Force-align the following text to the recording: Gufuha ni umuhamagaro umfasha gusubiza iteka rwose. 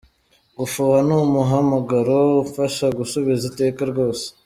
Gufuha 0.57 0.97
ni 1.07 1.13
umuhamagaro 1.25 2.17
umfasha 2.43 2.85
gusubiza 2.97 3.43
iteka 3.51 3.81
rwose. 3.91 4.25